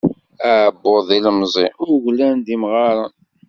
Aɛebbuḍ 0.49 0.99
d 1.07 1.09
ilemẓi, 1.17 1.65
uglan 1.91 2.37
d 2.45 2.47
imɣaṛen. 2.55 3.13